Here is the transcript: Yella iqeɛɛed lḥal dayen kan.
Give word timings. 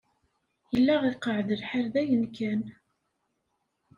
Yella 0.73 0.95
iqeɛɛed 1.11 1.49
lḥal 1.61 1.85
dayen 1.93 2.23
kan. 2.35 2.61